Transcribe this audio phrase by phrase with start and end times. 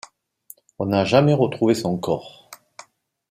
[0.79, 2.49] On n'a jamais retrouvé son corps.